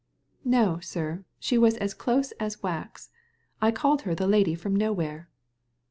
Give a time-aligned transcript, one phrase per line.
[0.59, 3.11] "No, sir, she was as close as wax.
[3.61, 5.29] I called her the Lady from Nowhere."